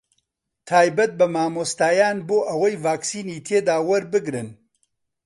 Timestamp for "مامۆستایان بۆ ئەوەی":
1.35-2.75